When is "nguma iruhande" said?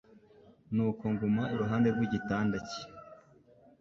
1.13-1.87